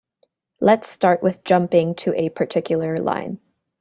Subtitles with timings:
[0.59, 3.37] Let's start with jumping to a particular line.